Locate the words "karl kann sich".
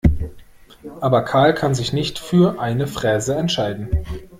1.23-1.93